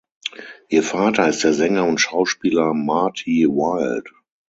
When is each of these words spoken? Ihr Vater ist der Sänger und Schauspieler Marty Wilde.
Ihr 0.69 0.81
Vater 0.81 1.29
ist 1.29 1.43
der 1.43 1.53
Sänger 1.53 1.85
und 1.85 1.99
Schauspieler 2.01 2.73
Marty 2.73 3.47
Wilde. 3.47 4.09